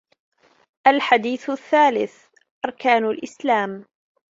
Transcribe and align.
الحديث 0.87 1.49
الثالث: 1.49 2.25
أركان 2.65 3.05
الإسلام 3.05 3.85